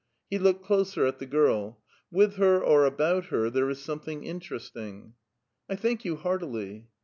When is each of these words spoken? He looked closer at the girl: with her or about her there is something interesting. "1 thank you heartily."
He 0.31 0.39
looked 0.39 0.65
closer 0.65 1.05
at 1.05 1.19
the 1.19 1.27
girl: 1.27 1.79
with 2.11 2.37
her 2.37 2.59
or 2.59 2.85
about 2.85 3.25
her 3.25 3.51
there 3.51 3.69
is 3.69 3.83
something 3.83 4.23
interesting. 4.23 5.13
"1 5.67 5.77
thank 5.77 6.03
you 6.05 6.15
heartily." 6.15 6.87